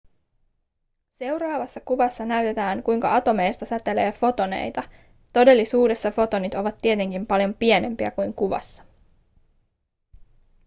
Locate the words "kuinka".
2.83-3.15